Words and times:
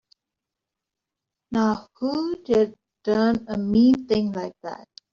Now 1.51 1.87
who'da 1.99 2.73
done 3.03 3.45
a 3.47 3.55
mean 3.55 4.07
thing 4.07 4.31
like 4.31 4.55
that? 4.63 4.87